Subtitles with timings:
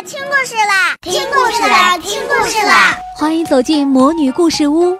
[0.00, 2.96] 啦，听故事啦，听故事啦，听故事啦！
[3.18, 4.96] 欢迎走进魔女故事屋，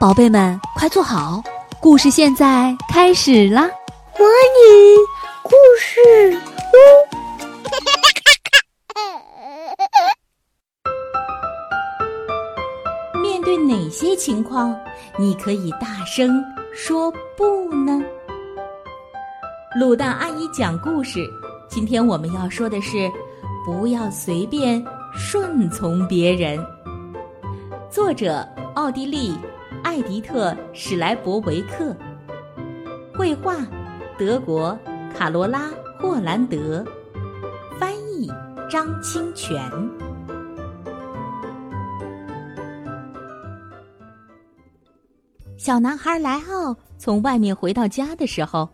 [0.00, 1.42] 宝贝们快坐好，
[1.82, 3.68] 故事现在开始啦！
[4.18, 4.96] 魔女
[5.42, 6.00] 故事
[13.12, 14.74] 屋， 面对哪些情况，
[15.18, 16.42] 你可以大声
[16.74, 18.02] 说不呢？
[19.78, 21.20] 卤蛋阿姨讲故事，
[21.68, 23.10] 今天我们要说的是。
[23.68, 24.82] 不要随便
[25.12, 26.58] 顺从别人。
[27.90, 28.40] 作者：
[28.74, 29.36] 奥地利
[29.84, 31.94] 艾迪特·史莱伯维克，
[33.14, 33.56] 绘画：
[34.16, 34.74] 德国
[35.14, 35.68] 卡罗拉·
[36.00, 36.82] 霍兰德，
[37.78, 38.32] 翻译：
[38.70, 39.60] 张清泉。
[45.58, 48.66] 小男孩莱奥从外面回到家的时候，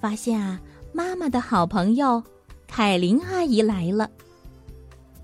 [0.00, 0.60] 发现啊，
[0.92, 2.20] 妈妈的好朋友。
[2.68, 4.10] 凯琳阿姨来了，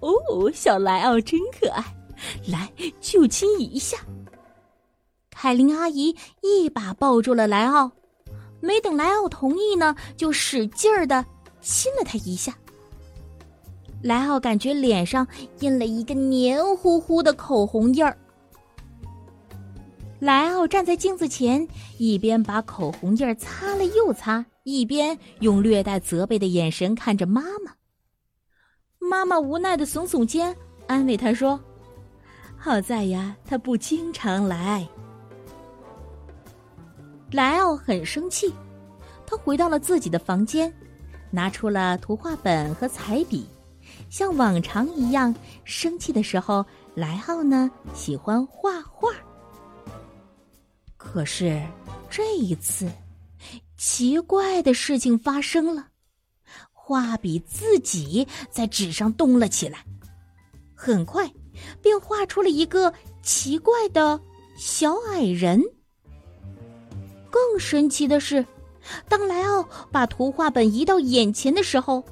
[0.02, 1.82] 哦，小莱奥真可爱，
[2.48, 2.70] 来
[3.00, 3.96] 就亲一下。
[5.30, 7.90] 凯琳阿姨一把抱住了莱奥，
[8.60, 11.24] 没等莱奥同意呢，就使劲儿的
[11.60, 12.52] 亲了他一下。
[14.02, 15.26] 莱奥感觉脸上
[15.60, 18.18] 印了一个黏糊糊的口红印儿。
[20.18, 21.66] 莱奥站在镜子前，
[21.98, 24.44] 一边把口红印儿擦了又擦。
[24.64, 27.72] 一边用略带责备的眼神看着妈妈，
[29.12, 31.60] 妈妈无奈的耸耸肩，安慰他说
[32.56, 34.88] ：“好在呀，他不经常来。”
[37.30, 38.50] 莱奥很生气，
[39.26, 40.72] 他回到了自己的房间，
[41.30, 43.46] 拿出了图画本和彩笔，
[44.08, 45.34] 像往常一样。
[45.62, 49.10] 生气的时候，莱奥呢喜欢画画，
[50.96, 51.62] 可是
[52.08, 52.90] 这一次。
[53.76, 55.88] 奇怪的事情发生了，
[56.84, 59.84] 画笔自己在纸上动了起来，
[60.74, 61.30] 很快
[61.80, 64.20] 便画出了一个奇怪的
[64.58, 65.62] 小矮人。
[67.30, 68.44] 更神奇的是，
[69.08, 72.04] 当莱奥把图画本移到眼前的时候，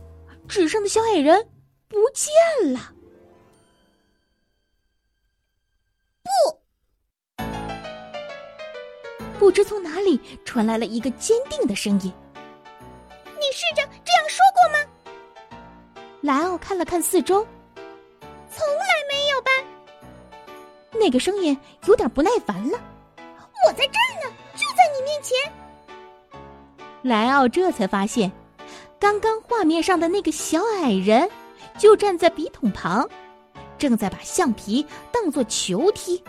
[0.46, 1.48] 纸上的小矮人
[1.88, 2.94] 不见了。
[6.22, 6.30] 不
[9.38, 12.12] 不知从哪里传来了一个坚定的声音
[16.22, 17.46] ：“莱奥看了看四周，
[18.50, 19.50] 从来没有吧。
[20.92, 22.78] 那个声音有点不耐烦了
[23.66, 25.34] ：“我在这儿呢，就在你面前。”
[27.00, 28.30] 莱奥这才发现，
[28.98, 31.26] 刚刚画面上的那个小矮人
[31.78, 33.08] 就站在笔筒旁，
[33.78, 36.22] 正在把橡皮当作球踢。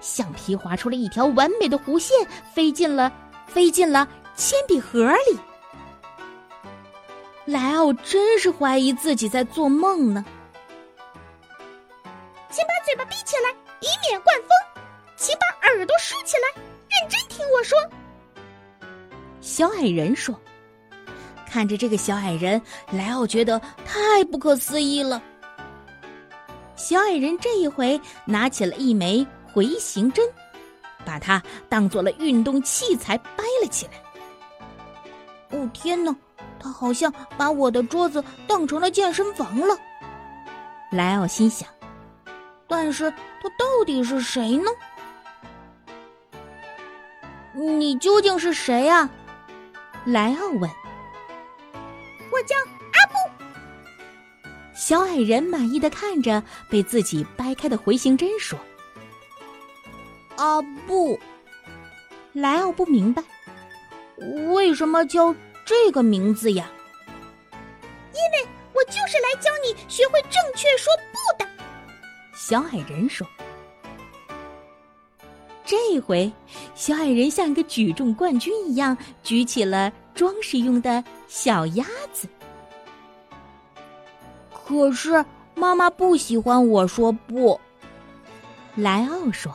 [0.00, 2.16] 橡皮划出了一条完美的弧线，
[2.54, 3.12] 飞进了
[3.46, 5.38] 飞进了铅笔盒里。
[7.46, 10.24] 莱奥真是怀疑自己在做梦呢。
[12.50, 14.48] 请把嘴巴闭起来，以免灌风；
[15.16, 17.78] 请把耳朵竖起来，认真听我说。
[19.40, 20.38] 小矮人说
[21.48, 25.22] ：“看着这个小矮人，莱奥觉得太不可思议了。”
[26.74, 29.26] 小矮人这一回拿起了一枚。
[29.52, 30.22] 回形针，
[31.02, 33.92] 把它当做了运动器材掰了起来。
[35.58, 36.14] 哦天哪，
[36.58, 39.76] 他好像把我的桌子当成了健身房了。
[40.90, 41.68] 莱奥心想，
[42.66, 44.70] 但是他到底是谁呢？
[47.54, 49.08] 你究竟是谁呀？
[50.04, 50.70] 莱奥问。
[52.30, 52.54] 我叫
[52.92, 53.14] 阿布。
[54.74, 58.58] 小矮人满意的看着被自己掰开的回形针，说。
[60.36, 61.18] 阿布，
[62.34, 63.22] 莱奥不明白，
[64.52, 65.34] 为什么叫
[65.66, 66.70] 这个名字呀？
[67.52, 71.50] 因为我就是来教你学会正确说不的。
[72.34, 73.26] 小矮人说。
[75.64, 76.32] 这回，
[76.76, 82.28] 小矮人像一个举重冠军一样，举起了装饰用的小鸭子。
[84.52, 85.24] 可是
[85.56, 87.60] 妈妈不喜欢我说不。
[88.76, 89.52] 莱奥说。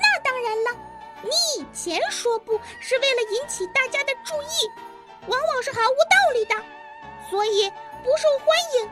[0.00, 0.80] 那当然了
[1.22, 4.70] 你以前说不是为了引起大家的注意，
[5.26, 6.54] 往往是毫无道理的，
[7.30, 7.70] 所以
[8.02, 8.48] 不受欢
[8.78, 8.90] 迎。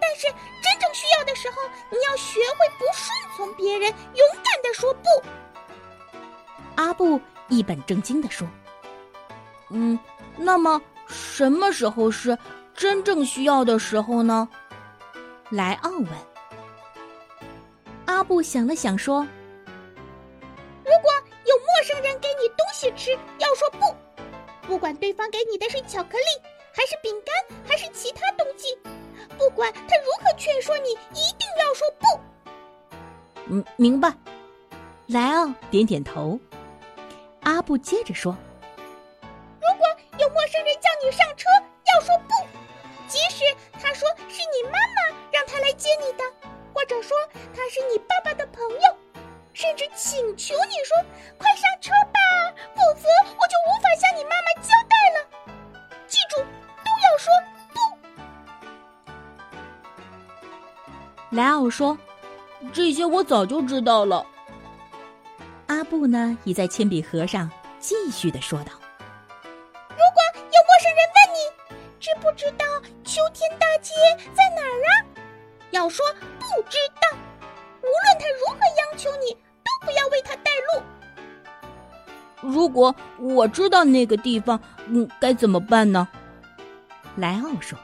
[0.00, 0.26] 但是
[0.62, 1.56] 真正需要的时候，
[1.90, 5.08] 你要学会不顺从别人，勇敢的说不。
[6.76, 8.48] 阿布一本正经的说
[9.70, 9.98] ：“嗯，
[10.36, 12.36] 那么什么时候是
[12.74, 14.48] 真正需要的时候呢？”
[15.50, 16.08] 莱奥问。
[18.06, 19.26] 阿布想了想说。
[24.68, 26.24] 不管对方给你的是巧克力，
[26.74, 27.34] 还是饼干，
[27.66, 28.78] 还是其他东西，
[29.38, 32.06] 不管他如何劝说你，一定要说不。
[33.46, 34.12] 嗯，明白。
[35.06, 36.38] 莱奥点点头。
[37.40, 38.36] 阿布接着说
[39.58, 39.86] ：“如果
[40.18, 41.48] 有陌生人叫你上车，
[41.94, 42.34] 要说不，
[43.08, 43.42] 即使
[43.80, 46.24] 他说是你妈妈让他来接你的，
[46.74, 47.16] 或者说
[47.56, 49.22] 他是你爸爸的朋友，
[49.54, 50.94] 甚至请求你说
[51.38, 52.17] 快上车吧，
[61.38, 61.96] 莱奥说。
[62.72, 64.26] 这些我早就知道了。
[65.68, 67.48] 阿布呢，已在铅笔盒上
[67.78, 68.72] 继续的说道
[69.88, 71.38] ：“如果有陌生人问你
[72.00, 72.66] 知不知道
[73.04, 73.94] 秋天大街
[74.34, 74.90] 在哪儿啊，
[75.70, 76.04] 要说
[76.40, 77.16] 不知道。
[77.82, 79.32] 无论他如何央求你，
[79.62, 80.82] 都不要为他带路。
[82.40, 84.58] 如果我知道那个地方，
[84.88, 86.08] 嗯，该怎么办呢？”
[87.14, 87.78] 莱奥说：“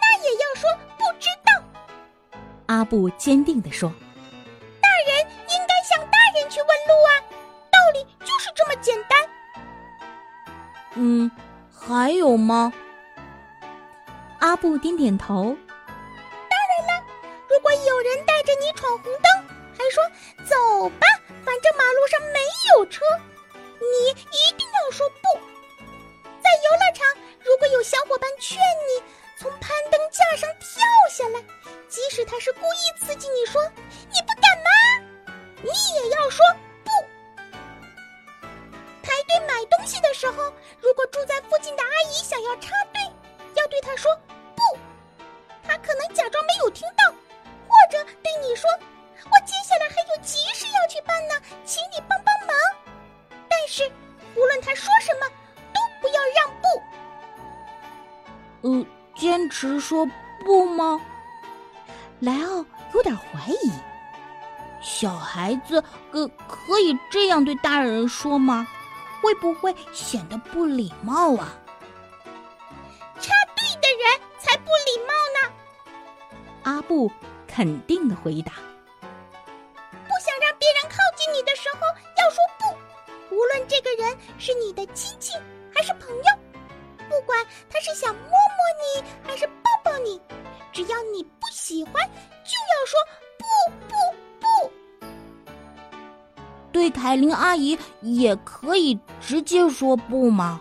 [0.00, 0.68] 那也要说。
[2.68, 3.90] 阿布坚定地说
[4.82, 7.10] ：“大人应该向大人去问路啊，
[7.72, 9.18] 道理就是这么简单。”
[10.92, 11.30] 嗯，
[11.72, 12.70] 还有吗？
[14.40, 15.56] 阿布点点头。
[16.50, 17.04] 当然了，
[17.48, 20.04] 如果有人带着你闯红灯，还说
[20.44, 21.06] “走吧”，
[21.46, 22.40] 反正马路上没
[22.74, 23.02] 有车，
[23.80, 25.40] 你一定要说不。
[26.42, 27.08] 在游乐场，
[27.40, 29.02] 如果有小伙伴劝你
[29.38, 31.40] 从攀登架上跳下来。
[31.88, 33.62] 即使他是故意刺激你说
[34.12, 34.70] 你不敢吗？
[35.62, 36.44] 你也要说
[36.84, 36.90] 不。
[39.02, 43.00] 排队买东西的时候，如果住在附近的阿姨想要插队，
[43.54, 44.10] 要对她说
[44.54, 44.78] 不。
[45.62, 47.10] 她可能假装没有听到，
[47.66, 48.68] 或者对你说
[49.30, 52.54] ：“我接下来还有急事要去办呢，请你帮帮忙。”
[53.48, 53.90] 但是
[54.34, 55.26] 无论他说什么，
[55.72, 56.82] 都不要让步。
[58.62, 58.86] 嗯，
[59.18, 60.08] 坚持说
[60.44, 61.00] 不吗？
[62.20, 63.70] 莱奥有点怀疑，
[64.80, 65.82] 小孩子
[66.12, 68.66] 可可以这样对大人说吗？
[69.20, 71.52] 会不会显得不礼貌啊？
[73.20, 75.52] 插队的人才不礼貌呢！
[76.62, 77.10] 阿布
[77.48, 78.52] 肯定的回答。
[79.02, 81.80] 不想让别人靠近你的时候，
[82.16, 83.34] 要说不。
[83.34, 85.36] 无论这个人是你的亲戚
[85.74, 86.24] 还是朋友，
[87.08, 88.30] 不管他是想摸摸
[88.82, 90.20] 你还是抱抱你。
[90.72, 91.94] 只要你不喜欢，
[92.44, 92.98] 就要说
[93.38, 93.44] 不
[93.88, 93.94] 不
[94.38, 94.46] 不。
[96.70, 100.60] 对凯琳阿姨也可以直接说不吗？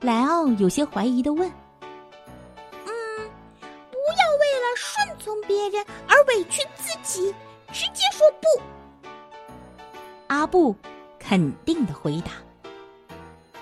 [0.00, 1.50] 莱奥有些怀疑的问。
[2.86, 3.30] 嗯，
[3.90, 7.34] 不要为了顺从别人而委屈自己，
[7.72, 8.46] 直接说不。
[10.28, 10.74] 阿布
[11.18, 12.32] 肯定的回答。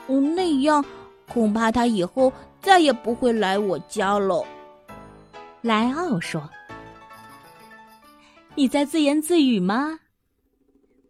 [0.07, 0.85] 嗯，那样
[1.29, 4.45] 恐怕他以后再也不会来我家了。
[5.63, 6.49] 莱奥说
[8.55, 9.99] ：“你在自言自语吗？”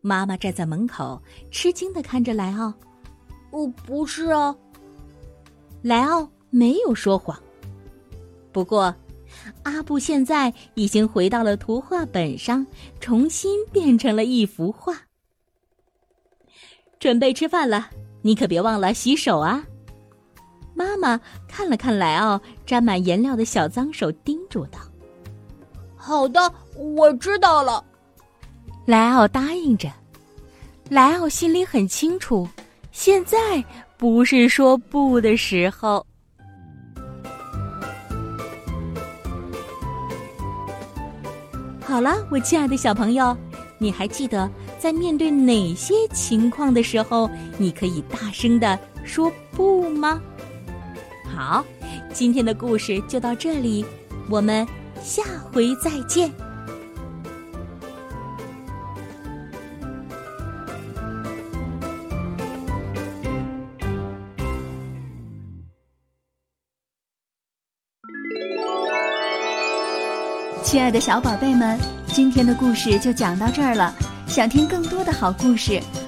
[0.00, 1.20] 妈妈站在门口，
[1.50, 2.72] 吃惊的看着莱奥。
[3.50, 4.54] “哦，不是啊。”
[5.82, 7.38] 莱奥没有说谎。
[8.52, 8.94] 不过，
[9.64, 12.64] 阿布现在已经回到了图画本上，
[13.00, 14.94] 重新变成了一幅画。
[17.00, 17.90] 准备吃饭了，
[18.22, 19.66] 你可别忘了洗手啊！
[21.04, 24.78] 妈妈看了看莱奥沾满颜料的小脏手，叮嘱道
[25.94, 27.84] ：“好的，我知道了。”
[28.86, 29.90] 莱奥答应着。
[30.88, 32.48] 莱奥心里很清楚，
[32.90, 33.62] 现在
[33.98, 36.06] 不是说不的时候。
[41.82, 43.36] 好了，我亲爱的小朋友，
[43.76, 50.18] 你还记得在面对哪些情况的时候，你可以大声的说不吗？
[51.34, 51.64] 好，
[52.12, 53.84] 今天的故事就到这里，
[54.30, 54.66] 我们
[55.02, 55.22] 下
[55.52, 56.30] 回再见。
[70.62, 73.94] 亲爱的小宝贝们，今天的故事就讲到这儿了。
[74.26, 75.80] 想听更多的好故事，